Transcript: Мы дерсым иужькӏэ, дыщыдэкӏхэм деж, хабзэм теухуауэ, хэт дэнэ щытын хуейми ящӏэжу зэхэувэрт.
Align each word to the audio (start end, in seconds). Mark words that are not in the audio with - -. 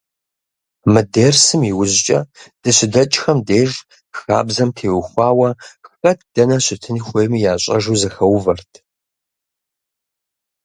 Мы 0.91 1.01
дерсым 1.13 1.61
иужькӏэ, 1.71 2.19
дыщыдэкӏхэм 2.61 3.39
деж, 3.47 3.71
хабзэм 4.17 4.69
теухуауэ, 4.77 5.49
хэт 5.97 6.19
дэнэ 6.33 6.57
щытын 6.65 6.97
хуейми 7.05 7.39
ящӏэжу 7.53 7.99
зэхэувэрт. 8.01 8.71